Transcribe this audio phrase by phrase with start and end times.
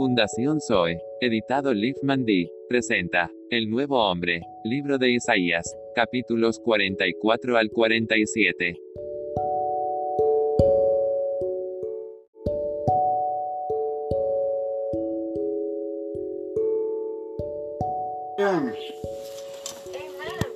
[0.00, 7.68] Fundación Zoe, editado Liv Mandy, presenta El Nuevo Hombre, libro de Isaías, capítulos 44 al
[7.68, 8.80] 47.
[18.38, 18.74] Amen.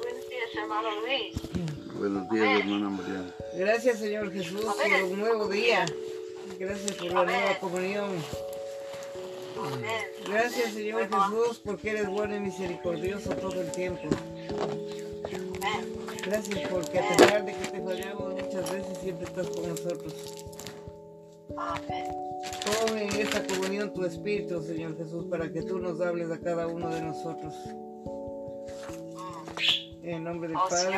[0.01, 1.99] Buenos días, hermano Luis.
[1.99, 3.35] Buenos días, hermana María.
[3.59, 5.85] Gracias, Señor Jesús, por un nuevo día.
[6.59, 8.54] Gracias por la nueva comunión.
[10.35, 14.03] Gracias, Señor Jesús, porque eres bueno y misericordioso todo el tiempo.
[15.63, 15.95] Amén.
[16.27, 20.15] Gracias porque a pesar de que te fallamos muchas veces, siempre estás con nosotros.
[21.57, 22.07] Amén.
[22.65, 26.67] Tome en esta comunión tu espíritu, Señor Jesús, para que tú nos hables a cada
[26.67, 27.55] uno de nosotros.
[30.03, 30.97] En el nombre del Oh, Padre.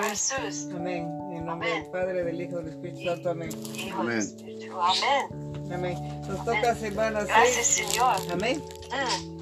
[0.75, 1.09] Amén.
[1.31, 3.31] En el nombre del Padre, del Hijo y del Espíritu Santo.
[3.31, 3.51] Amén.
[3.95, 5.56] Amén.
[5.73, 5.97] Amén.
[5.97, 6.21] Amén.
[6.29, 7.89] Nos toca semana Gracias, 6.
[7.89, 8.17] Señor.
[8.33, 8.63] Amén.
[8.91, 9.37] Mm.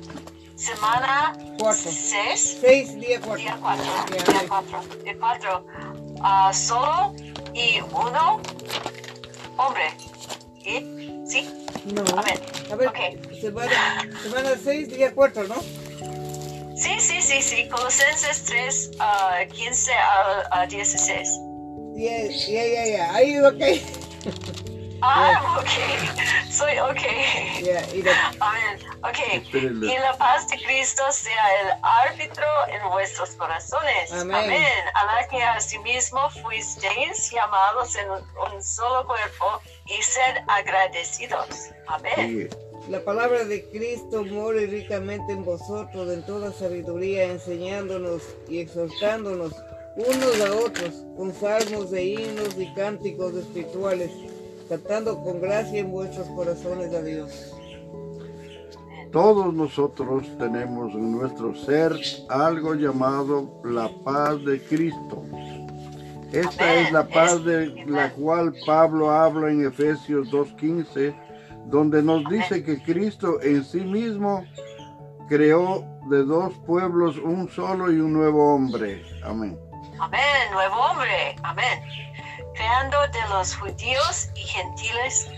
[0.56, 1.90] Semana Cuatro.
[1.90, 3.36] 6, 6, día 4.
[3.36, 3.84] día 4.
[3.84, 4.48] Ya, Día amén.
[4.48, 4.80] 4.
[5.04, 5.66] Día 4.
[6.22, 7.14] Ah, solo
[7.52, 8.40] y uno
[9.56, 9.90] hombre.
[10.64, 11.26] ¿Y?
[11.28, 11.50] ¿Sí?
[11.86, 12.02] No.
[12.18, 12.40] Amén.
[12.72, 13.40] A ver, Ok.
[13.40, 15.56] semana, semana 6, día 4, ¿no?
[16.76, 17.68] Sí, sí, sí, sí.
[17.68, 21.28] Colosenses 3, ah, 15 al a 16.
[21.96, 23.14] Ya, ya, ya, ya.
[23.14, 24.63] Ahí, ok.
[25.06, 26.50] Ah, ok.
[26.50, 27.02] Soy ok.
[27.62, 28.78] Ya, y la- Amén.
[29.02, 29.18] Ok.
[29.52, 34.12] Y la paz de Cristo sea el árbitro en vuestros corazones.
[34.12, 34.64] Amén.
[34.94, 41.70] A la que asimismo fuisteis llamados en un solo cuerpo y sed agradecidos.
[41.86, 42.14] Amén.
[42.16, 42.50] Sigue.
[42.88, 49.52] la palabra de Cristo more ricamente en vosotros en toda sabiduría, enseñándonos y exhortándonos
[49.96, 54.10] unos a otros con salmos de himnos y cánticos espirituales,
[54.68, 57.54] cantando con gracia en vuestros corazones a Dios.
[59.12, 61.92] Todos nosotros tenemos en nuestro ser
[62.28, 65.22] algo llamado la paz de Cristo.
[66.32, 66.86] Esta Amén.
[66.86, 71.14] es la paz de la cual Pablo habla en Efesios 2.15,
[71.66, 74.44] donde nos dice que Cristo en sí mismo
[75.28, 79.04] creó de dos pueblos un solo y un nuevo hombre.
[79.24, 79.56] Amén.
[80.00, 80.52] Amén.
[80.52, 81.36] Nuevo hombre.
[81.42, 81.80] Amén.
[82.54, 85.28] Creando de los judíos y gentiles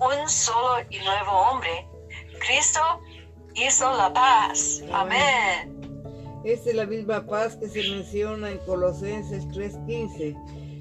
[0.00, 1.88] un solo y nuevo hombre.
[2.40, 2.80] Cristo
[3.54, 4.82] hizo la paz.
[4.92, 5.80] Amén.
[6.44, 10.36] Esta es la misma paz que se menciona en Colosenses 3:15.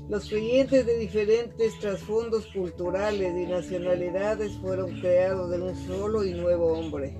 [0.09, 6.73] Los creyentes de diferentes trasfondos culturales y nacionalidades fueron creados en un solo y nuevo
[6.73, 7.17] hombre.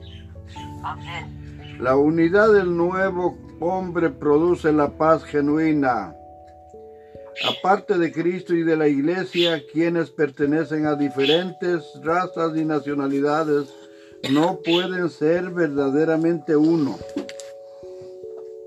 [0.83, 1.77] Amén.
[1.79, 6.13] La unidad del nuevo hombre produce la paz genuina.
[7.45, 13.67] Aparte de Cristo y de la iglesia, quienes pertenecen a diferentes razas y nacionalidades
[14.31, 16.97] no pueden ser verdaderamente uno.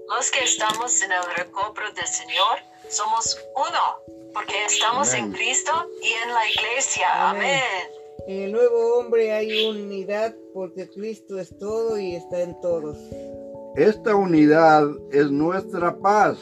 [0.09, 5.33] Los que estamos en el recobro del Señor somos uno, porque estamos en.
[5.33, 5.73] Cristo
[6.03, 7.31] y en la iglesia.
[7.31, 7.61] Amén.
[7.61, 8.07] Amén.
[8.29, 12.99] En el nuevo hombre hay unidad porque Cristo es todo y está en todos.
[13.77, 16.39] Esta unidad es nuestra paz.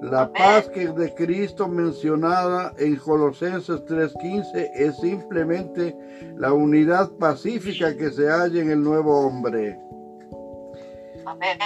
[0.00, 0.32] La Amén.
[0.34, 5.96] paz que de Cristo mencionada en Colosenses 3:15 es simplemente
[6.36, 9.78] la unidad pacífica que se halla en el nuevo hombre.
[11.24, 11.58] Amén.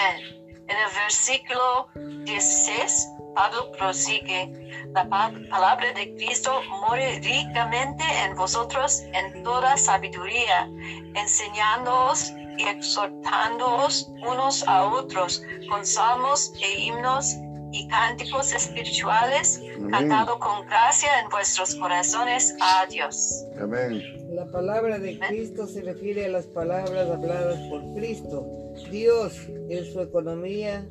[0.69, 1.89] En el versículo
[2.25, 4.49] 16, Pablo prosigue,
[4.95, 10.69] la pa- palabra de Cristo more ricamente en vosotros en toda sabiduría,
[11.15, 17.35] enseñándoos y exhortándoos unos a otros con salmos e himnos
[17.73, 19.91] y cánticos espirituales, Amén.
[19.91, 23.45] cantado con gracia en vuestros corazones a Dios.
[23.61, 24.03] Amén.
[24.35, 28.47] La palabra de Cristo se refiere a las palabras habladas por Cristo.
[28.91, 29.35] Dios,
[29.69, 30.87] en su economía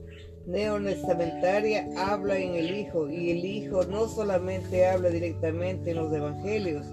[0.46, 6.86] neonestamentaria, habla en el Hijo y el Hijo no solamente habla directamente en los evangelios,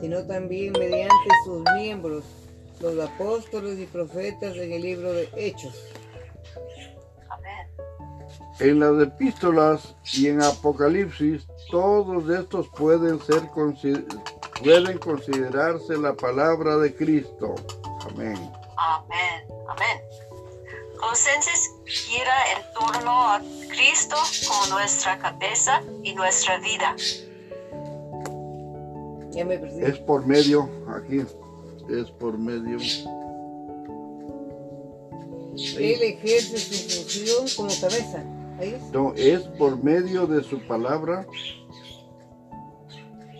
[0.00, 2.24] sino también mediante sus miembros,
[2.80, 5.74] los apóstoles y profetas en el libro de Hechos.
[8.58, 13.42] En las epístolas y en Apocalipsis, todos estos pueden ser
[14.62, 17.54] pueden considerarse la palabra de Cristo.
[18.10, 18.50] Amén.
[18.76, 20.00] Amén, amén.
[20.98, 24.16] Colosenses gira en torno a Cristo
[24.48, 26.96] como nuestra cabeza y nuestra vida.
[29.32, 29.84] Ya me perdí.
[29.84, 31.18] Es por medio, aquí,
[31.90, 32.78] es por medio.
[35.78, 38.24] Él ejerce su función como cabeza.
[38.60, 38.82] Es.
[38.92, 41.26] No, es por medio de su palabra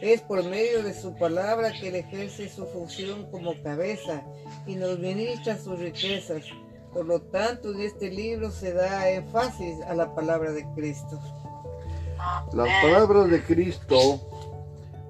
[0.03, 4.23] Es por medio de su palabra que él ejerce su función como cabeza
[4.67, 6.45] y nos ministra sus riquezas.
[6.93, 11.21] Por lo tanto, en este libro se da énfasis a la palabra de Cristo.
[12.53, 14.21] Las palabras de Cristo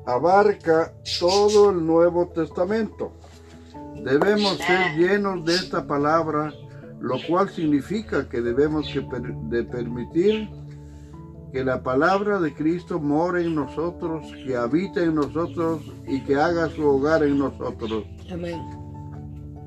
[0.04, 3.12] abarca todo el Nuevo Testamento.
[3.94, 6.52] Debemos ser llenos de esta palabra,
[7.00, 10.48] lo cual significa que debemos que per- de permitir
[11.52, 16.68] que la palabra de Cristo more en nosotros, que habite en nosotros y que haga
[16.70, 18.04] su hogar en nosotros.
[18.30, 18.60] Amén.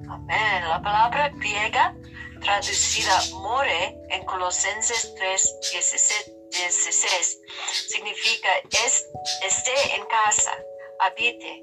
[0.09, 0.61] Amén.
[0.69, 1.95] La palabra griega
[2.41, 3.11] traducida
[3.41, 7.41] more en Colosenses 3, 16, 16
[7.87, 8.49] significa
[8.85, 9.05] es,
[9.45, 10.51] esté en casa,
[10.99, 11.61] habite.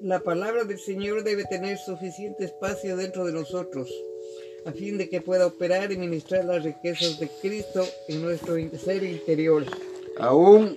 [0.00, 3.88] La palabra del Señor debe tener suficiente espacio dentro de nosotros,
[4.66, 9.04] a fin de que pueda operar y ministrar las riquezas de Cristo en nuestro ser
[9.04, 9.64] interior.
[10.18, 10.76] Aún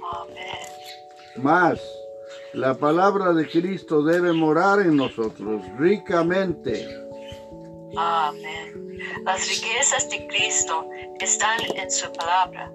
[1.37, 1.79] más,
[2.53, 6.87] la palabra de Cristo debe morar en nosotros ricamente.
[7.97, 8.99] Amén.
[9.23, 10.87] Las riquezas de Cristo
[11.19, 12.71] están en su palabra.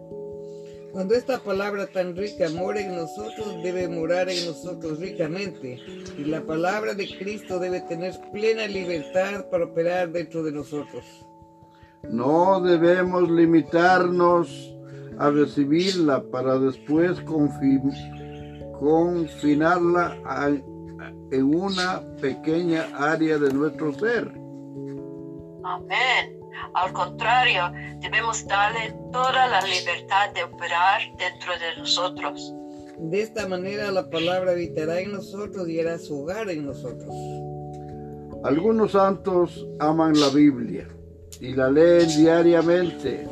[0.94, 5.80] Cuando esta palabra tan rica mora en nosotros, debe morar en nosotros ricamente.
[6.16, 11.04] Y la palabra de Cristo debe tener plena libertad para operar dentro de nosotros.
[12.08, 14.72] No debemos limitarnos
[15.18, 20.48] a recibirla para después confi- confinarla a-
[21.30, 24.28] en una pequeña área de nuestro ser.
[25.64, 26.38] Amén.
[26.72, 27.70] Al contrario,
[28.00, 32.54] debemos darle toda la libertad de operar dentro de nosotros.
[32.98, 37.14] De esta manera la palabra habitará en nosotros y hará su hogar en nosotros.
[38.44, 40.86] Algunos santos aman la Biblia
[41.40, 43.26] y la leen diariamente,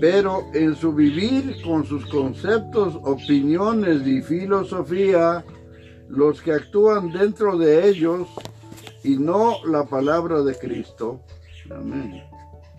[0.00, 5.44] pero en su vivir con sus conceptos, opiniones y filosofía,
[6.08, 8.28] los que actúan dentro de ellos
[9.02, 11.20] y no la palabra de Cristo.
[11.70, 12.24] Amén.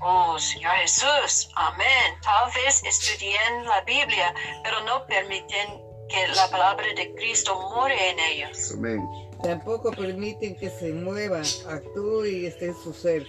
[0.02, 2.14] Oh, Señor Jesús, amén.
[2.22, 4.34] Tal vez estudian la Biblia,
[4.64, 8.74] pero no permiten que la palabra de Cristo more en ellos.
[8.74, 9.08] Amén.
[9.42, 13.26] Tampoco permiten que se mueva, actúe y esté en su ser.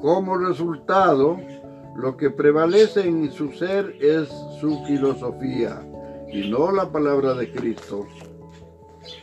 [0.00, 1.38] Como resultado,
[1.96, 4.28] lo que prevalece en su ser es
[4.60, 5.82] su filosofía
[6.32, 8.06] y no la palabra de Cristo.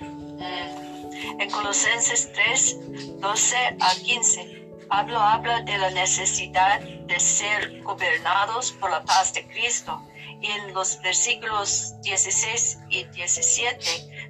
[0.01, 1.39] Mm.
[1.39, 8.89] En Colosenses 3, 12 a 15, Pablo habla de la necesidad de ser gobernados por
[8.89, 10.01] la paz de Cristo
[10.41, 13.85] y en los versículos 16 y 17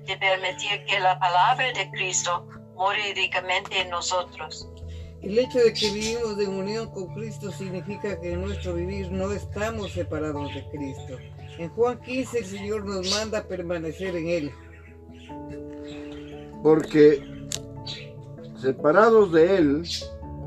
[0.05, 4.67] de permitir que la palabra de Cristo more ricamente en nosotros.
[5.21, 9.31] El hecho de que vivimos en unión con Cristo significa que en nuestro vivir no
[9.31, 11.17] estamos separados de Cristo.
[11.57, 14.53] En Juan 15 el Señor nos manda a permanecer en Él.
[16.63, 17.21] porque
[18.59, 19.83] separados de Él,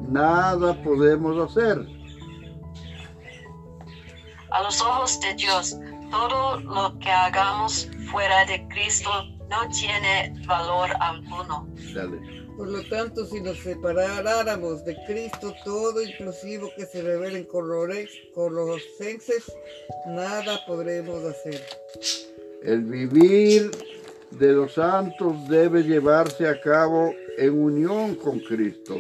[0.08, 1.87] nada podemos hacer.
[4.50, 5.76] A los ojos de Dios,
[6.11, 9.11] todo lo que hagamos fuera de Cristo
[9.49, 11.69] no tiene valor alguno.
[11.94, 12.41] Dale.
[12.56, 18.11] Por lo tanto, si nos separáramos de Cristo, todo inclusive que se revela en Colores-
[18.35, 19.50] Colosenses,
[20.08, 21.64] nada podremos hacer.
[22.62, 23.70] El vivir
[24.32, 28.96] de los santos debe llevarse a cabo en unión con Cristo.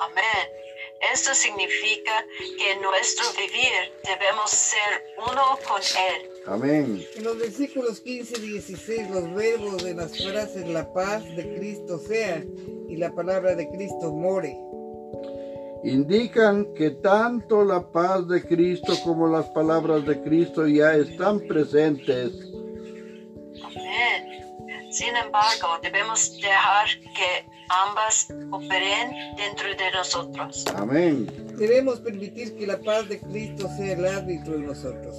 [0.00, 0.66] Amén.
[1.12, 2.24] Esto significa
[2.58, 6.30] que en nuestro vivir debemos ser uno con Él.
[6.46, 7.06] Amén.
[7.16, 11.98] En los versículos 15 y 16, los verbos de las frases la paz de Cristo
[11.98, 12.42] sea
[12.88, 14.56] y la palabra de Cristo more.
[15.84, 22.32] Indican que tanto la paz de Cristo como las palabras de Cristo ya están presentes.
[23.62, 24.92] Amén.
[24.92, 30.64] Sin embargo, debemos dejar que ambas operen dentro de nosotros.
[30.76, 31.26] Amén.
[31.56, 35.16] Debemos permitir que la paz de Cristo sea el árbitro en nosotros.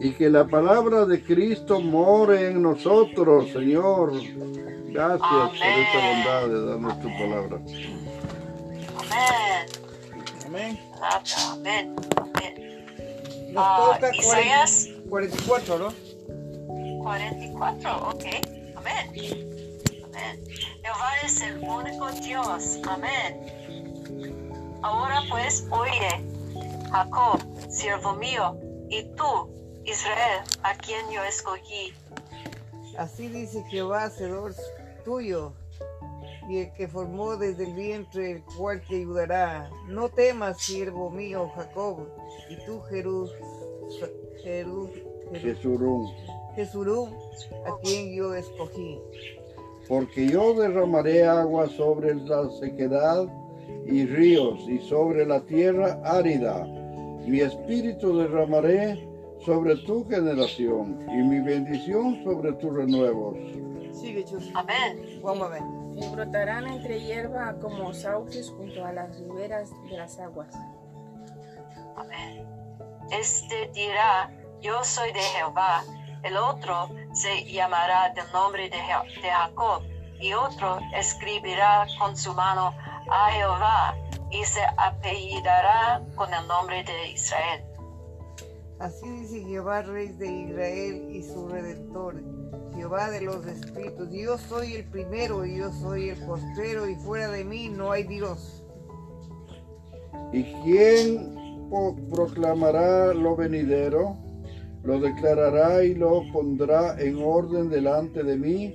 [0.00, 4.12] Y que la palabra de Cristo more en nosotros, Señor.
[4.86, 7.60] Gracias por esta bondad de darnos tu palabra.
[8.98, 9.66] Amén.
[10.46, 10.78] Amén.
[11.52, 11.96] Amén.
[12.16, 12.84] Amén.
[13.52, 15.92] Nos Ah, toca Isaías 44, ¿no?
[17.02, 18.24] 44, ok.
[18.76, 19.50] Amén.
[20.20, 20.44] Amén.
[20.82, 22.78] Jehová es el único Dios.
[22.88, 24.78] Amén.
[24.82, 26.24] Ahora pues, oye,
[26.90, 28.56] Jacob, siervo mío,
[28.88, 31.92] y tú, Israel, a quien yo escogí.
[32.98, 34.54] Así dice Jehová, hacedor
[35.04, 35.52] tuyo,
[36.48, 39.70] y el que formó desde el vientre, el cual te ayudará.
[39.86, 42.08] No temas, siervo mío, Jacob,
[42.48, 43.30] y tú, Jerus,
[44.42, 44.90] Jerus-
[45.40, 46.10] Jesurún.
[46.56, 47.16] Jesurún,
[47.66, 48.98] a quien yo escogí.
[49.90, 53.26] Porque yo derramaré agua sobre la sequedad
[53.84, 56.64] y ríos y sobre la tierra árida.
[57.26, 59.04] Mi espíritu derramaré
[59.44, 63.36] sobre tu generación y mi bendición sobre tus renuevos.
[63.92, 64.24] Sigue.
[64.54, 65.20] Amén.
[65.24, 65.62] Vamos a ver.
[65.96, 70.54] Y brotarán entre hierba como sauces junto a las riberas de las aguas.
[71.96, 72.46] Amén.
[73.10, 74.30] Este dirá,
[74.60, 75.82] yo soy de Jehová.
[76.22, 79.82] El otro se llamará del nombre de, Je- de Jacob.
[80.20, 82.74] Y otro escribirá con su mano
[83.10, 83.96] a Jehová
[84.30, 87.64] y se apellidará con el nombre de Israel.
[88.78, 92.22] Así dice Jehová, Rey de Israel y su Redentor,
[92.74, 94.10] Jehová de los espíritus.
[94.10, 98.04] Yo soy el primero y yo soy el postrero y fuera de mí no hay
[98.04, 98.62] Dios.
[100.32, 101.68] ¿Y quién
[102.10, 104.16] proclamará lo venidero?
[104.82, 108.74] Lo declarará y lo pondrá en orden delante de mí,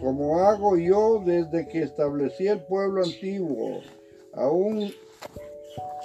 [0.00, 3.80] como hago yo desde que establecí el pueblo antiguo.
[4.34, 4.92] Aún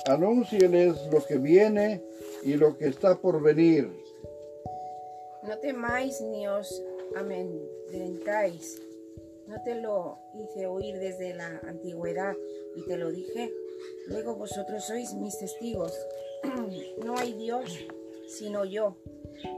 [0.06, 2.02] anúncieles lo que viene
[2.44, 3.92] y lo que está por venir.
[5.44, 6.82] No temáis ni os
[7.18, 8.82] amedrentáis.
[9.48, 12.36] No te lo hice oír desde la antigüedad
[12.76, 13.52] y te lo dije.
[14.08, 15.94] Luego vosotros sois mis testigos.
[17.04, 17.86] No hay Dios
[18.38, 18.96] sino yo.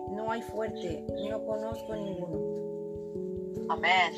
[0.10, 2.52] No hay fuerte, no conozco ninguno.
[3.70, 4.14] Amén.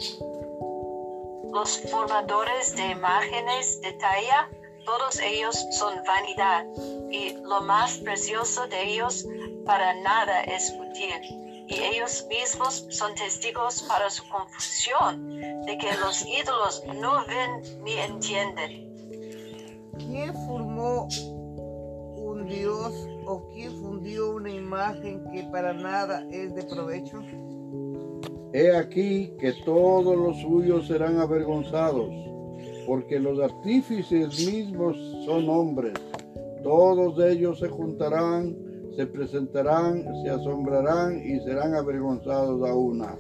[1.52, 4.50] Los formadores de imágenes de talla,
[4.86, 6.66] todos ellos son vanidad,
[7.12, 9.26] y lo más precioso de ellos
[9.66, 11.66] para nada es útil.
[11.68, 17.94] Y ellos mismos son testigos para su confusión de que los ídolos no ven ni
[18.00, 19.92] entienden.
[19.98, 21.08] ¿Quién formó
[22.18, 22.94] un Dios
[23.26, 27.22] o quién fundió una imagen que para nada es de provecho?
[28.54, 32.10] He aquí que todos los suyos serán avergonzados,
[32.86, 35.94] porque los artífices mismos son hombres.
[36.62, 38.56] Todos ellos se juntarán,
[38.96, 43.18] se presentarán, se asombrarán y serán avergonzados a una.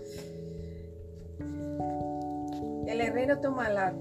[2.85, 3.93] El herrero toma la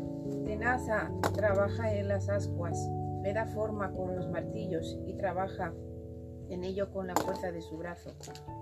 [0.44, 2.76] tenaza, trabaja en las ascuas,
[3.22, 5.72] le da forma con los martillos y trabaja
[6.52, 8.12] en ello con la fuerza de su brazo.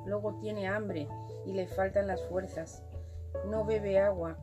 [0.06, 1.08] Luego tiene hambre
[1.46, 2.82] y le faltan las fuerzas.
[3.46, 4.36] No bebe agua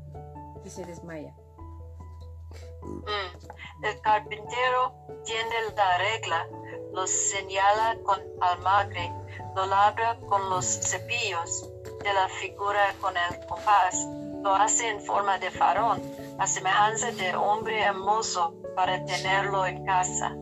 [0.64, 1.36] y se desmaya.
[2.82, 3.86] Mm.
[3.86, 6.48] El carpintero tiende la regla,
[6.94, 9.12] lo señala con almagre,
[9.56, 11.70] lo labra con los cepillos
[12.04, 14.08] de la figura con el compás,
[14.42, 16.02] lo hace en forma de farón,
[16.40, 20.36] a semejanza de hombre hermoso para tenerlo en casa.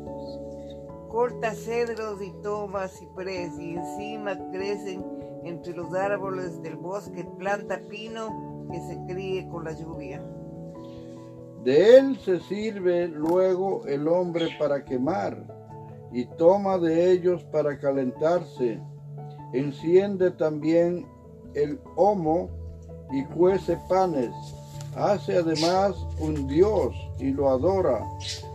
[1.09, 5.03] Corta cedros y toma ciprés y encima crecen
[5.43, 10.23] entre los árboles del bosque, planta pino que se críe con la lluvia.
[11.63, 15.55] De él se sirve luego el hombre para quemar,
[16.11, 18.79] y toma de ellos para calentarse.
[19.53, 21.05] Enciende también
[21.53, 22.49] el homo
[23.11, 24.31] y cuece panes.
[24.95, 28.01] Hace además un dios y lo adora.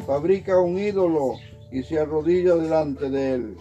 [0.07, 1.35] Fabrica un ídolo
[1.72, 3.56] y se arrodilla delante de él.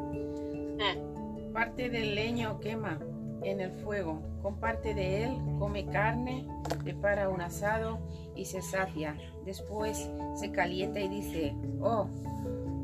[0.00, 1.52] Mm.
[1.52, 2.98] Parte del leño quema
[3.42, 6.46] en el fuego, con parte de él come carne,
[6.82, 8.00] prepara un asado
[8.34, 9.16] y se sacia.
[9.44, 12.06] Después se calienta y dice, oh,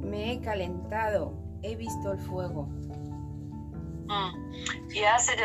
[0.01, 2.69] me he calentado, he visto el fuego.
[4.07, 4.93] Mm.
[4.95, 5.45] Y hace de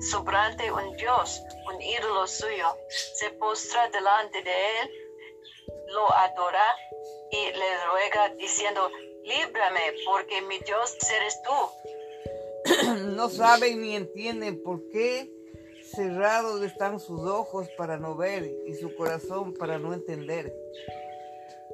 [0.00, 4.90] sobrante un dios, un ídolo suyo, se postra delante de él,
[5.94, 6.64] lo adora
[7.32, 8.90] y le ruega diciendo,
[9.24, 11.52] líbrame porque mi Dios eres tú.
[13.16, 15.30] No saben ni entienden por qué
[15.94, 20.54] cerrados están sus ojos para no ver y su corazón para no entender.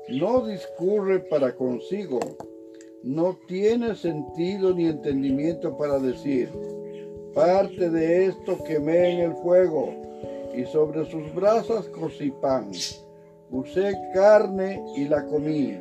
[0.08, 2.20] No discurre para consigo,
[3.02, 6.50] no tiene sentido ni entendimiento para decir,
[7.34, 9.94] parte de esto quemé en el fuego,
[10.54, 12.72] y sobre sus brasas cocí pan.
[13.50, 15.78] Usé carne y la comí.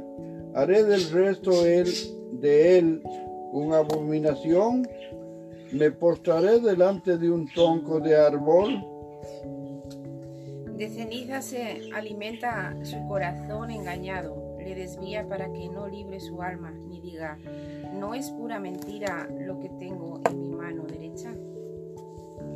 [0.53, 1.87] Haré del resto él,
[2.33, 3.01] de él
[3.51, 4.87] una abominación.
[5.71, 8.83] Me postraré delante de un tronco de árbol.
[10.77, 16.71] De ceniza se alimenta su corazón engañado, le desvía para que no libre su alma,
[16.71, 17.37] ni diga,
[17.93, 21.31] no es pura mentira lo que tengo en mi mano derecha.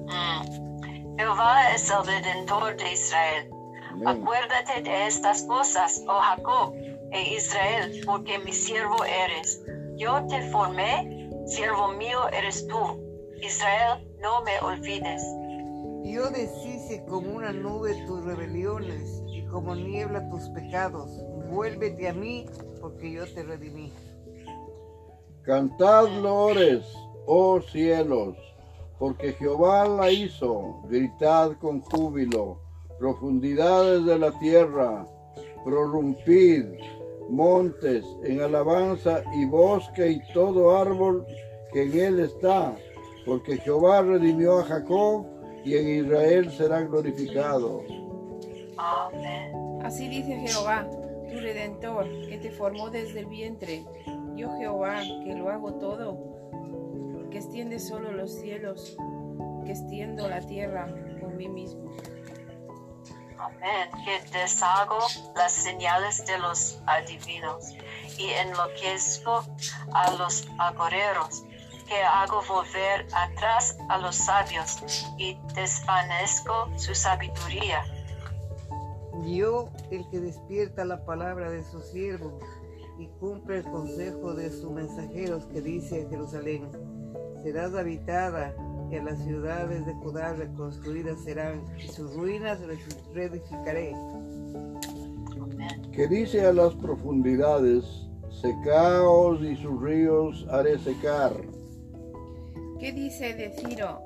[0.05, 1.17] Mm.
[1.17, 3.60] Jehová es el redentor de Israel.
[4.05, 6.73] Acuérdate de estas cosas, oh Jacob
[7.11, 9.63] e Israel, porque mi siervo eres.
[9.97, 12.99] Yo te formé, siervo mío eres tú.
[13.41, 15.23] Israel, no me olvides.
[16.03, 21.11] Yo deshice como una nube tus rebeliones y como niebla tus pecados.
[21.49, 22.47] Vuélvete a mí,
[22.79, 23.91] porque yo te redimí.
[25.43, 26.83] Cantad lores,
[27.25, 28.35] oh cielos,
[28.99, 30.81] porque Jehová la hizo.
[30.87, 32.59] Gritad con júbilo,
[33.01, 35.07] profundidades de la tierra,
[35.65, 36.65] prorrumpid,
[37.31, 41.25] montes, en alabanza y bosque y todo árbol
[41.73, 42.75] que en él está,
[43.25, 45.25] porque Jehová redimió a Jacob
[45.65, 47.81] y en Israel será glorificado.
[48.77, 49.51] Amén.
[49.83, 50.87] Así dice Jehová,
[51.27, 53.83] tu redentor, que te formó desde el vientre.
[54.35, 56.19] Yo Jehová, que lo hago todo,
[57.31, 58.95] que extiende solo los cielos,
[59.65, 61.89] que extiendo la tierra por mí mismo.
[64.05, 64.99] Que deshago
[65.35, 67.73] las señales de los adivinos
[68.17, 69.43] y enloquezco
[69.93, 71.43] a los agoreros,
[71.87, 74.83] que hago volver atrás a los sabios
[75.17, 77.83] y desvanezco su sabiduría.
[79.25, 82.39] Yo, el que despierta la palabra de su siervo
[82.97, 86.71] y cumple el consejo de sus mensajeros que dice a Jerusalén,
[87.43, 88.53] serás habitada
[88.97, 92.59] a las ciudades de Judá reconstruidas serán y sus ruinas
[93.13, 93.93] reedificaré.
[95.93, 97.85] Que dice a las profundidades,
[98.41, 101.33] secaos y sus ríos haré secar.
[102.79, 104.01] ¿Qué dice de Ciro?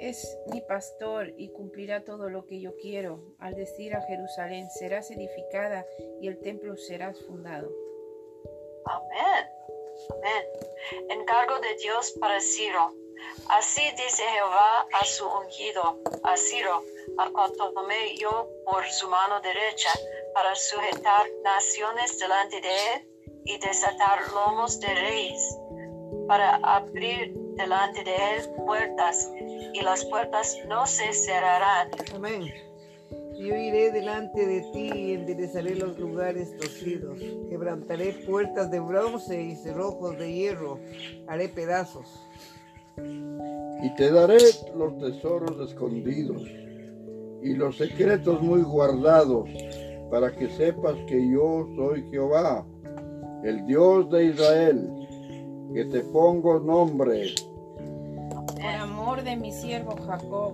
[0.00, 3.20] Es mi pastor y cumplirá todo lo que yo quiero.
[3.38, 5.86] Al decir a Jerusalén, serás edificada
[6.20, 7.70] y el templo serás fundado.
[8.84, 9.46] Amén.
[10.10, 11.20] Amén.
[11.20, 13.01] Encargo de Dios para Ciro.
[13.48, 16.82] Así dice Jehová a su ungido, a Ciro,
[17.18, 19.90] a cual tomé yo por su mano derecha,
[20.34, 23.08] para sujetar naciones delante de él
[23.44, 25.58] y desatar lomos de reyes,
[26.28, 29.30] para abrir delante de él puertas,
[29.74, 31.90] y las puertas no se cerrarán.
[32.14, 32.52] Amén.
[33.34, 37.18] Yo iré delante de ti y enderezaré los lugares torcidos.
[37.48, 40.78] Quebrantaré puertas de bronce y cerrojos de hierro.
[41.26, 42.06] Haré pedazos.
[42.96, 44.38] Y te daré
[44.76, 46.42] los tesoros escondidos
[47.42, 49.48] y los secretos muy guardados,
[50.10, 52.64] para que sepas que yo soy Jehová,
[53.42, 54.88] el Dios de Israel,
[55.74, 57.34] que te pongo nombre.
[58.54, 60.52] Por amor de mi siervo Jacob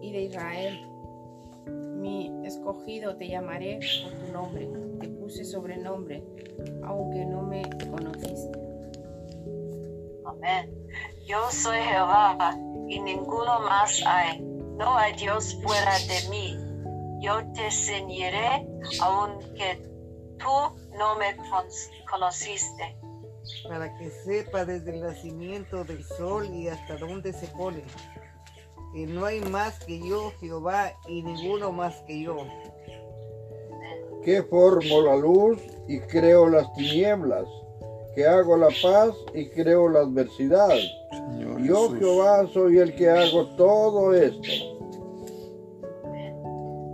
[0.00, 0.78] y de Israel,
[1.96, 4.68] mi escogido te llamaré por tu nombre.
[5.00, 6.22] Te puse sobrenombre,
[6.84, 8.67] aunque no me conociste.
[10.28, 10.72] Amén.
[11.26, 12.56] Yo soy Jehová
[12.88, 14.40] y ninguno más hay.
[14.40, 16.56] No hay Dios fuera de mí.
[17.20, 18.66] Yo te ceñiré
[19.02, 19.82] aunque
[20.38, 21.66] tú no me con-
[22.10, 22.96] conociste.
[23.68, 27.82] para que sepa desde el nacimiento del sol y hasta dónde se pone,
[28.92, 32.36] que no hay más que yo, Jehová, y ninguno más que yo.
[34.22, 37.46] que formo la luz y creo las tinieblas,
[38.18, 40.74] que hago la paz y creo la adversidad.
[41.12, 41.98] Señor Yo Jesús.
[42.00, 44.50] Jehová soy el que hago todo esto.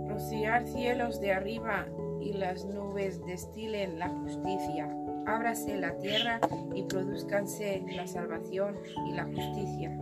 [0.07, 1.87] Rociar cielos de arriba
[2.21, 4.87] y las nubes destilen la justicia.
[5.25, 6.39] Ábrase la tierra
[6.75, 9.97] y produzcanse la salvación y la justicia.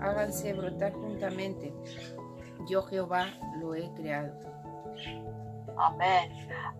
[0.00, 1.72] Háganse brotar juntamente.
[2.68, 3.28] Yo Jehová
[3.62, 4.34] lo he creado.
[5.78, 6.30] Amén.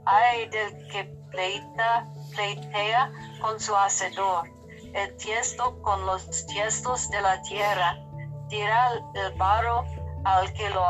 [0.04, 4.48] Ay del que pleita, pleitea con su hacedor,
[4.94, 7.98] el tiesto con los tiestos de la tierra.
[8.48, 9.84] Dirá el barro
[10.24, 10.82] al que lo,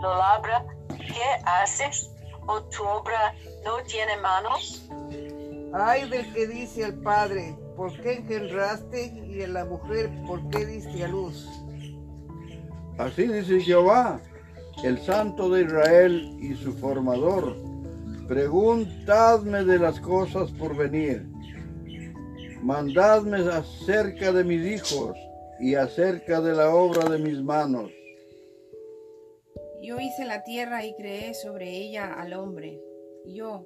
[0.00, 2.10] lo labra, ¿qué haces?
[2.46, 4.88] ¿O tu obra no tiene manos?
[5.74, 9.06] Ay del que dice al Padre, ¿por qué engendraste?
[9.06, 11.46] Y a la mujer, ¿por qué diste a luz?
[12.98, 14.20] Así dice Jehová,
[14.84, 17.71] el Santo de Israel y su formador.
[18.28, 21.26] Preguntadme de las cosas por venir.
[22.62, 25.16] Mandadme acerca de mis hijos
[25.58, 27.90] y acerca de la obra de mis manos.
[29.82, 32.80] Yo hice la tierra y creé sobre ella al hombre.
[33.26, 33.64] Yo,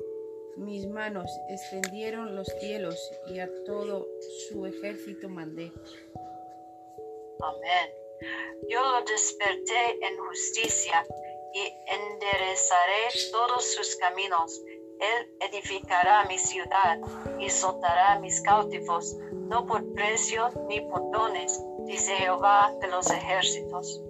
[0.56, 4.08] mis manos extendieron los cielos y a todo
[4.48, 5.70] su ejército mandé.
[7.40, 7.90] Amén.
[8.68, 11.04] Yo lo desperté en justicia
[11.54, 14.62] y enderezaré todos sus caminos.
[14.98, 16.98] Él edificará mi ciudad
[17.38, 24.02] y soltará mis cautivos, no por precio ni por dones, dice Jehová de los ejércitos.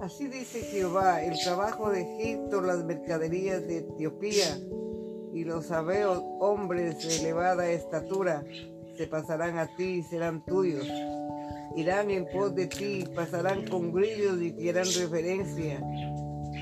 [0.00, 4.58] Así dice Jehová, el trabajo de Egipto, las mercaderías de Etiopía
[5.32, 8.44] y los sabeos hombres de elevada estatura
[8.96, 10.86] se pasarán a ti y serán tuyos.
[11.76, 15.80] irán en pos de ti, pasarán con grillos y te harán reverencia.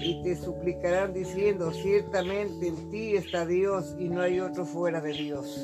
[0.06, 5.12] Y te suplicarán diciendo, ciertamente en ti está Dios y no hay otro fuera de
[5.12, 5.58] Dios.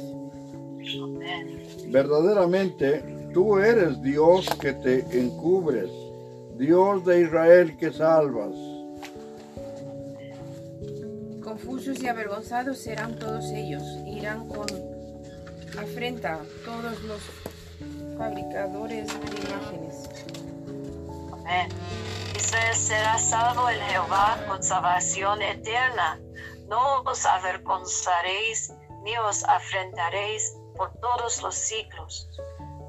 [1.88, 5.90] Verdaderamente, tú eres Dios que te encubres,
[6.58, 8.56] Dios de Israel que salvas.
[11.40, 14.66] Confusos y avergonzados serán todos ellos, irán con
[15.78, 17.20] afrenta todos los
[18.18, 20.08] fabricadores de imágenes.
[21.32, 21.68] Amén.
[22.42, 26.20] Israel será salvo en Jehová con salvación eterna.
[26.68, 28.72] No os avergonzaréis
[29.04, 32.28] ni os afrentaréis por todos los siglos.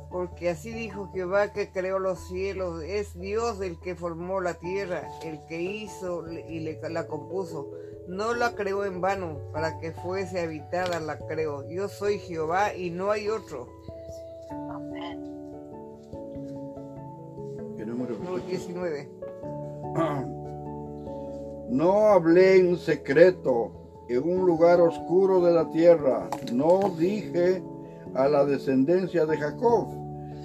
[0.10, 5.08] Porque así dijo Jehová que creó los cielos, es Dios el que formó la tierra,
[5.24, 7.70] el que hizo y le- la compuso.
[8.08, 11.68] No la creó en vano, para que fuese habitada la creó.
[11.70, 13.68] Yo soy Jehová y no hay otro.
[14.52, 15.24] Amén.
[17.78, 18.16] ¿Qué número?
[18.18, 19.10] Número 19.
[21.70, 23.72] No hablé en secreto
[24.08, 26.30] en un lugar oscuro de la tierra.
[26.52, 27.64] No dije
[28.14, 29.88] a la descendencia de Jacob.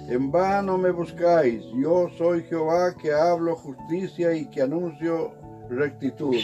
[0.07, 1.63] En vano me buscáis.
[1.75, 5.33] Yo soy Jehová que hablo justicia y que anuncio
[5.69, 6.35] rectitud.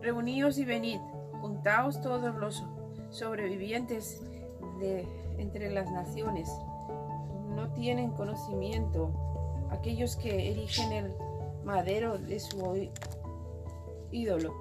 [0.00, 1.00] Reuníos y venid,
[1.40, 2.64] juntaos todos los
[3.10, 4.22] sobrevivientes
[4.78, 6.48] de entre las naciones.
[7.56, 9.10] No tienen conocimiento
[9.70, 11.14] aquellos que erigen el
[11.70, 12.90] madero de su
[14.10, 14.54] ídolo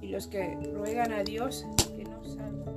[0.00, 2.72] y los que ruegan a Dios que no salga.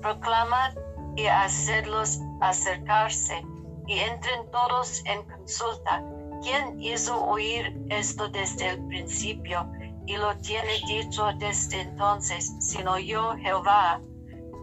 [0.00, 0.74] Proclamad
[1.16, 3.44] y hacedlos acercarse
[3.86, 6.04] y entren todos en consulta.
[6.42, 9.70] ¿Quién hizo oír esto desde el principio
[10.06, 14.00] y lo tiene dicho desde entonces, sino yo, Jehová?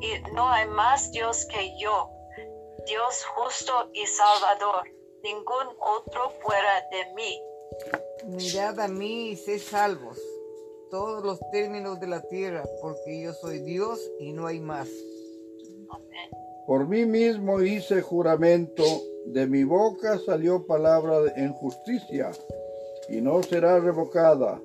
[0.01, 2.09] Y no hay más Dios que yo,
[2.85, 4.89] Dios justo y salvador,
[5.23, 7.41] ningún otro fuera de mí.
[8.27, 10.17] Mirad a mí y sé salvos,
[10.91, 14.87] todos los términos de la tierra, porque yo soy Dios y no hay más.
[15.89, 16.29] Amén.
[16.67, 18.83] Por mí mismo hice juramento,
[19.25, 22.31] de mi boca salió palabra de- en justicia,
[23.07, 24.61] y no será revocada,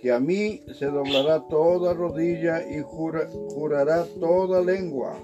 [0.00, 5.16] que a mí se doblará toda rodilla y jura- jurará toda lengua.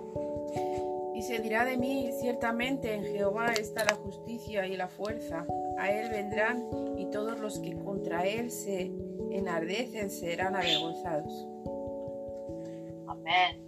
[1.15, 5.47] Y se dirá de mí, ciertamente en Jehová está la justicia y la fuerza.
[5.79, 8.91] A él vendrán y todos los que contra él se
[9.31, 11.47] enardecen serán avergonzados.
[13.09, 13.63] Amén.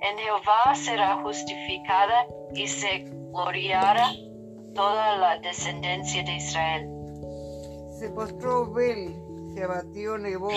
[0.00, 4.08] En Jehová será justificada y se gloriará
[4.74, 6.88] toda la descendencia de Israel.
[7.92, 9.14] Se postró Bel,
[9.54, 10.50] se abatió Nebo,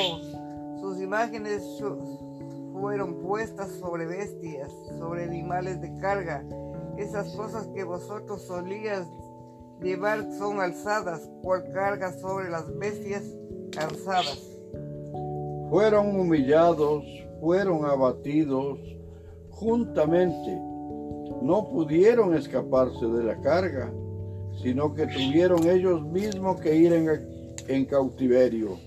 [0.80, 2.25] sus imágenes su-
[2.80, 6.44] fueron puestas sobre bestias, sobre animales de carga.
[6.98, 9.08] Esas cosas que vosotros solías
[9.82, 13.24] llevar son alzadas, cual carga sobre las bestias
[13.72, 14.42] cansadas.
[15.70, 17.04] Fueron humillados,
[17.42, 18.80] fueron abatidos
[19.50, 20.60] juntamente.
[21.42, 23.92] No pudieron escaparse de la carga,
[24.62, 27.10] sino que tuvieron ellos mismos que ir en,
[27.68, 28.78] en cautiverio.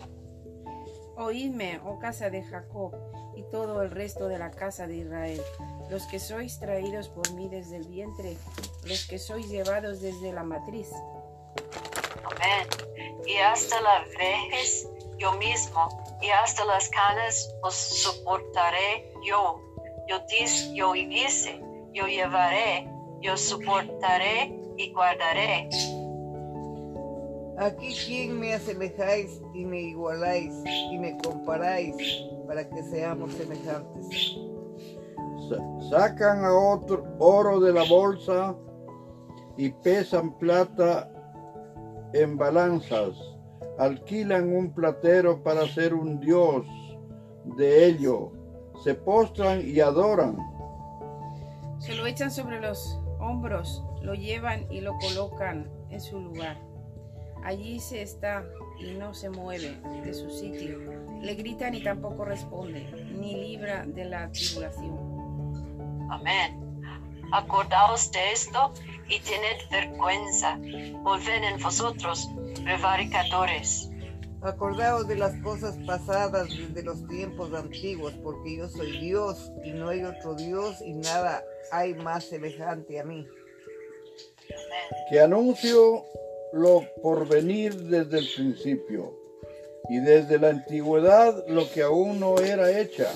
[1.17, 2.95] Oídme, oh casa de Jacob,
[3.39, 5.41] y todo el resto de la casa de Israel,
[5.91, 8.37] los que sois traídos por mí desde el vientre,
[8.85, 10.91] los que sois llevados desde la matriz.
[12.25, 12.67] Amén.
[13.27, 15.89] Y hasta la vejez yo mismo,
[16.21, 19.63] y hasta las canas os soportaré yo.
[20.09, 25.69] Yo, dis, yo hice, yo llevaré, yo soportaré y guardaré.
[27.59, 30.55] Aquí quien me asemejáis y me igualáis
[30.91, 31.95] y me comparáis
[32.49, 34.37] para que seamos semejantes.
[35.49, 38.57] Sa- Sacan a otro oro de la bolsa
[39.57, 41.11] y pesan plata
[42.15, 43.15] en balanzas.
[43.79, 46.65] Alquilan un platero para ser un dios
[47.57, 48.33] de ello.
[48.83, 50.37] Se postran y adoran.
[51.79, 56.57] Se lo echan sobre los hombros, lo llevan y lo colocan en su lugar.
[57.45, 58.45] Allí se está
[58.81, 60.79] y no se mueve de su sitio.
[61.21, 64.99] Le gritan y tampoco responde, ni libra de la tribulación.
[66.11, 66.69] Amén.
[67.33, 68.73] Acordaos de esto
[69.09, 70.59] y tened vergüenza.
[71.03, 72.29] Volved en vosotros,
[72.63, 73.91] prevaricadores.
[74.41, 79.89] Acordaos de las cosas pasadas desde los tiempos antiguos, porque yo soy Dios y no
[79.89, 83.27] hay otro Dios y nada hay más semejante a mí.
[85.11, 86.05] que anuncio
[86.53, 89.15] lo por venir desde el principio
[89.89, 93.11] y desde la antigüedad lo que aún no era hecha,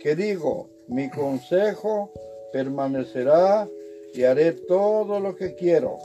[0.00, 2.12] que digo, mi consejo
[2.52, 3.68] permanecerá
[4.12, 5.98] y haré todo lo que quiero.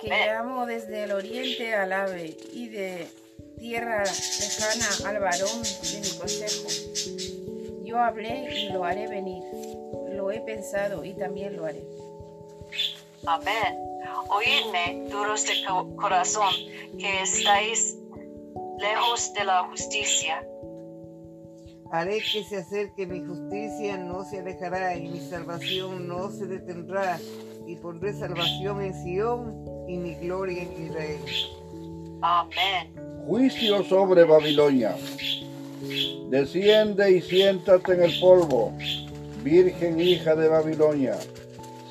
[0.00, 3.06] que llamo desde el oriente al ave y de
[3.58, 6.68] tierra lejana al varón de mi consejo.
[7.84, 9.42] Yo hablé y lo haré venir.
[10.10, 11.82] Lo he pensado y también lo haré.
[13.26, 13.91] Amén.
[14.28, 16.52] Oídme, duros de co- corazón,
[16.98, 17.96] que estáis
[18.78, 20.46] lejos de la justicia.
[21.92, 27.18] Haré que se acerque mi justicia, no se alejará, y mi salvación no se detendrá.
[27.66, 31.20] Y pondré salvación en Sión y mi gloria en Israel.
[32.22, 32.94] Amén.
[33.26, 34.96] Juicio sobre Babilonia.
[36.28, 38.72] Desciende y siéntate en el polvo,
[39.42, 41.18] virgen hija de Babilonia.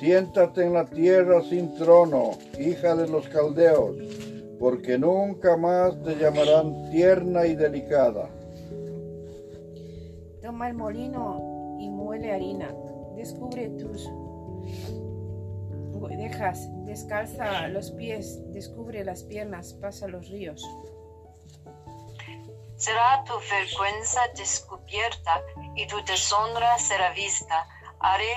[0.02, 3.96] Siéntate en la tierra sin trono, hija de los caldeos,
[4.60, 8.28] porque nunca más te llamarán tierna y delicada.
[10.42, 12.74] Toma el molino y muele harina.
[13.16, 14.10] Descubre tus
[16.18, 20.68] dejas, descalza los pies, descubre las piernas, pasa los ríos.
[22.76, 25.44] Será tu vergüenza descubierta
[25.76, 27.68] y tu deshonra será vista.
[28.04, 28.34] Haré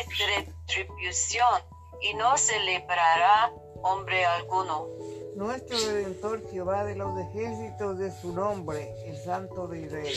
[0.67, 1.63] retribución
[2.03, 3.51] y no se librará
[3.83, 4.89] hombre alguno.
[5.37, 10.15] Nuestro Redentor Jehová de los ejércitos de su nombre, el Santo de Israel.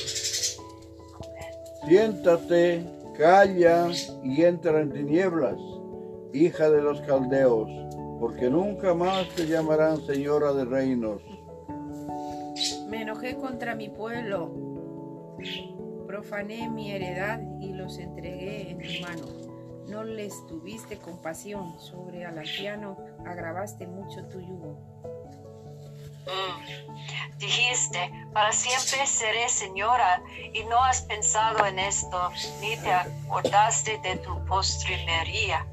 [1.88, 2.86] Siéntate,
[3.18, 3.88] calla
[4.24, 5.58] y entra en tinieblas,
[6.34, 7.70] hija de los caldeos,
[8.20, 11.22] porque nunca más te llamarán señora de reinos.
[12.90, 14.52] Me enojé contra mi pueblo,
[16.06, 17.40] profané mi heredad
[17.88, 19.26] los entregué en tu mano.
[19.88, 24.78] No les tuviste compasión sobre al anciano, agravaste mucho tu yugo.
[26.26, 27.38] Mm.
[27.38, 30.22] Dijiste, para siempre seré señora
[30.54, 35.66] y no has pensado en esto, ni te acordaste de tu postrimería.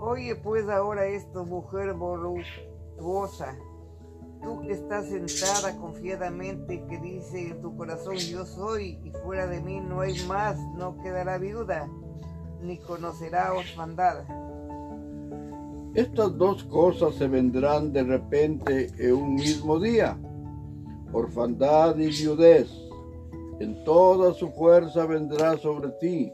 [0.00, 3.56] Oye pues ahora esto, mujer voluptuosa,
[4.42, 9.60] tú que estás sentada confiadamente que dice en tu corazón yo soy y fuera de
[9.60, 11.88] mí no hay más, no quedará viuda,
[12.60, 14.24] ni conocerá orfandad.
[15.94, 20.18] Estas dos cosas se vendrán de repente en un mismo día,
[21.12, 22.70] orfandad y viudez.
[23.60, 26.32] En toda su fuerza vendrá sobre ti,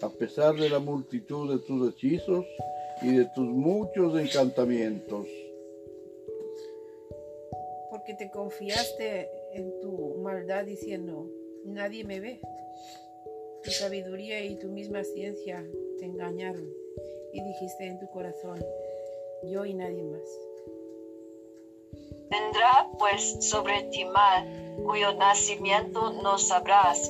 [0.00, 2.46] a pesar de la multitud de tus hechizos
[3.02, 5.26] y de tus muchos encantamientos.
[8.02, 11.30] Porque te confiaste en tu maldad diciendo,
[11.64, 12.40] nadie me ve.
[13.62, 15.64] Tu sabiduría y tu misma ciencia
[16.00, 16.68] te engañaron
[17.32, 18.58] y dijiste en tu corazón,
[19.44, 20.28] yo y nadie más.
[22.28, 27.08] Vendrá pues sobre ti mal, cuyo nacimiento no sabrás.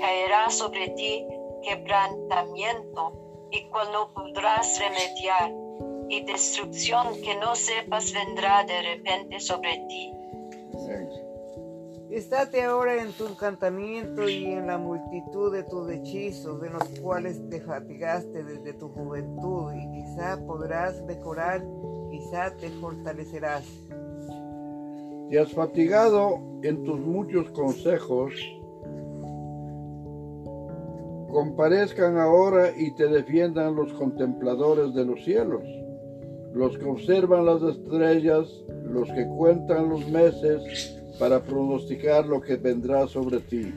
[0.00, 1.24] Caerá sobre ti
[1.62, 5.52] quebrantamiento, y cual no podrás remediar.
[6.08, 10.12] Y destrucción que no sepas vendrá de repente sobre ti.
[12.12, 17.40] Estate ahora en tu encantamiento y en la multitud de tus hechizos, de los cuales
[17.48, 21.64] te fatigaste desde tu juventud, y quizá podrás mejorar,
[22.10, 23.64] quizá te fortalecerás.
[25.30, 28.34] Te has fatigado en tus muchos consejos.
[31.30, 35.64] Comparezcan ahora y te defiendan los contempladores de los cielos,
[36.52, 38.46] los que observan las estrellas,
[38.84, 43.72] los que cuentan los meses para pronosticar lo que vendrá sobre ti.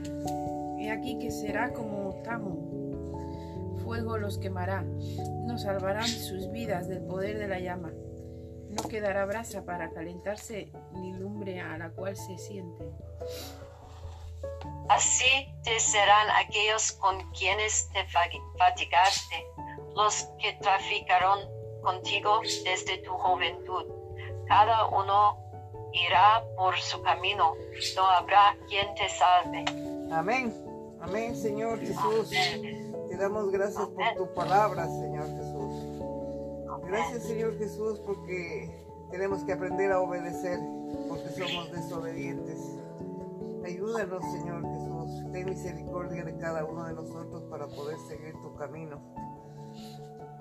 [0.79, 7.37] He aquí que será como Tamo, fuego los quemará, no salvarán sus vidas del poder
[7.37, 7.93] de la llama.
[8.71, 12.83] No quedará brasa para calentarse ni lumbre a la cual se siente.
[14.89, 18.03] Así te serán aquellos con quienes te
[18.57, 19.45] fatigaste,
[19.95, 21.41] los que traficaron
[21.83, 23.85] contigo desde tu juventud.
[24.47, 25.44] Cada uno
[25.95, 27.53] irá por su camino,
[27.95, 29.65] no habrá quien te salve.
[30.11, 30.53] Amén.
[31.01, 32.31] Amén, Señor Jesús.
[33.09, 35.95] Te damos gracias por tu palabra, Señor Jesús.
[36.87, 40.59] Gracias, Señor Jesús, porque tenemos que aprender a obedecer,
[41.07, 42.59] porque somos desobedientes.
[43.63, 45.31] Ayúdanos, Señor Jesús.
[45.31, 48.99] Ten misericordia de cada uno de nosotros para poder seguir tu camino.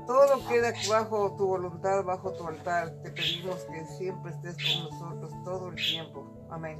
[0.07, 2.90] Todo queda bajo tu voluntad, bajo tu altar.
[3.03, 6.27] Te pedimos que siempre estés con nosotros todo el tiempo.
[6.51, 6.79] Amén.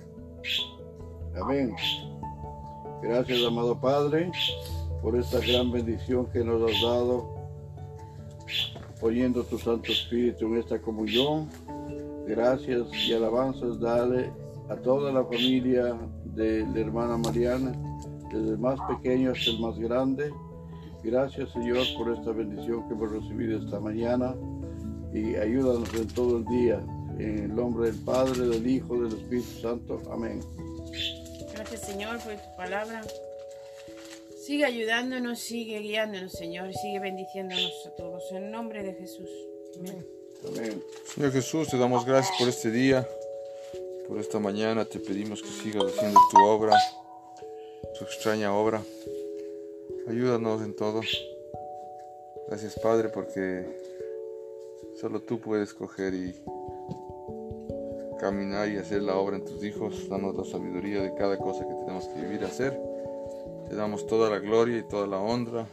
[1.41, 1.75] Amén.
[3.03, 4.31] Gracias, amado Padre,
[5.03, 7.35] por esta gran bendición que nos has dado,
[9.01, 11.49] poniendo tu Santo Espíritu en esta comunión.
[12.27, 14.33] Gracias y alabanzas dale
[14.71, 17.73] a toda la familia de la hermana Mariana,
[18.33, 20.33] desde el más pequeño hasta el más grande.
[21.05, 24.35] Gracias Señor por esta bendición que hemos recibido esta mañana
[25.13, 26.83] y ayúdanos en todo el día.
[27.19, 30.01] En el nombre del Padre, del Hijo, del Espíritu Santo.
[30.11, 30.41] Amén.
[31.53, 33.03] Gracias Señor por tu palabra.
[34.45, 38.23] Sigue ayudándonos, sigue guiándonos, Señor, y sigue bendiciéndonos a todos.
[38.33, 39.29] En nombre de Jesús.
[39.79, 40.07] Amén.
[40.49, 40.83] Amén.
[41.15, 43.07] Señor Jesús, te damos gracias por este día,
[44.09, 44.87] por esta mañana.
[44.87, 46.75] Te pedimos que sigas haciendo tu obra,
[47.99, 48.83] tu extraña obra.
[50.07, 51.01] Ayúdanos en todo.
[52.49, 53.65] Gracias Padre porque
[55.01, 56.35] solo tú puedes coger y
[58.21, 60.07] caminar y hacer la obra en tus hijos.
[60.11, 62.79] Danos la sabiduría de cada cosa que tenemos que vivir y hacer.
[63.71, 65.67] Te damos toda la gloria y toda la honra.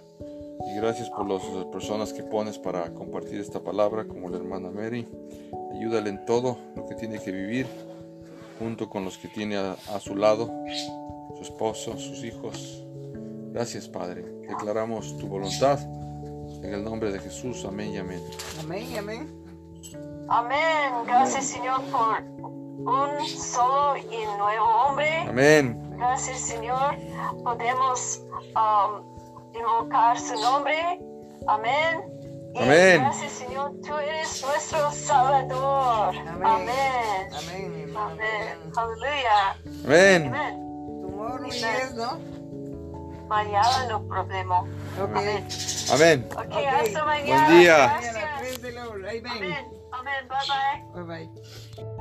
[0.66, 5.06] Y gracias por las personas que pones para compartir esta palabra, como la hermana Mary.
[5.74, 7.66] Ayúdale en todo lo que tiene que vivir,
[8.60, 10.50] junto con los que tiene a su lado,
[11.36, 12.86] su esposo, sus hijos.
[13.52, 14.24] Gracias, Padre.
[14.48, 15.80] Declaramos tu voluntad.
[16.64, 17.66] En el nombre de Jesús.
[17.66, 18.24] Amén y amén.
[18.62, 19.42] Amén, amén.
[20.30, 20.94] Amén.
[21.06, 25.18] Gracias, Señor, por un solo y nuevo hombre.
[25.28, 25.78] Amén.
[25.98, 26.96] Gracias, Señor.
[27.44, 28.22] Podemos
[28.56, 29.04] um,
[29.54, 31.02] invocar su nombre.
[31.48, 32.02] Amén.
[32.54, 33.02] Y Amén.
[33.02, 33.74] Gracias, Señor.
[33.86, 36.16] Tú eres nuestro Salvador.
[36.16, 36.42] Amén.
[36.44, 36.70] Amén.
[37.34, 37.96] Amén.
[37.98, 37.98] Amén.
[37.98, 38.72] Amén.
[38.78, 39.58] Aleluya.
[39.86, 40.28] Amén.
[40.28, 40.72] Amén.
[41.02, 42.41] Tomorrow yes, ¿no?
[43.32, 44.60] Mañana no problema.
[44.60, 45.16] Ok.
[45.16, 45.48] Amén.
[45.90, 46.28] Amén.
[46.36, 46.54] Ok, Ok.
[46.68, 47.46] hasta mañana.
[47.48, 47.78] Buen día.
[47.78, 48.14] Gracias.
[49.26, 49.66] Amén.
[49.94, 50.28] Amén.
[50.28, 51.06] Bye bye.
[51.06, 51.28] Bye
[51.86, 51.96] bye.